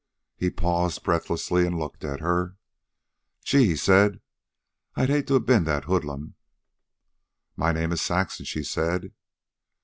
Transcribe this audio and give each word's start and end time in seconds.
He 0.35 0.49
paused 0.49 1.03
breathlessly 1.03 1.63
and 1.63 1.77
looked 1.77 2.03
at 2.03 2.21
her. 2.21 2.55
"Gee!" 3.43 3.65
he 3.67 3.75
said. 3.75 4.19
"I'd 4.95 5.09
hate 5.09 5.27
to 5.27 5.35
a 5.35 5.39
ben 5.39 5.65
that 5.65 5.83
hoodlum." 5.85 6.33
"My 7.55 7.71
name 7.71 7.91
is 7.91 8.01
Saxon," 8.01 8.45
she 8.45 8.63
said. 8.63 9.11